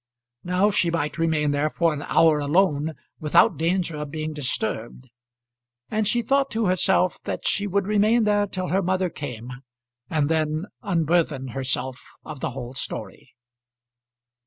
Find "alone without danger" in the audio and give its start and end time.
2.39-3.97